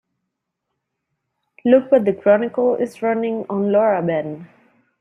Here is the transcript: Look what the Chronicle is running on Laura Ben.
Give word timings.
Look 1.63 1.91
what 1.91 2.05
the 2.05 2.13
Chronicle 2.13 2.73
is 2.73 3.03
running 3.03 3.45
on 3.51 3.71
Laura 3.71 4.01
Ben. 4.01 4.49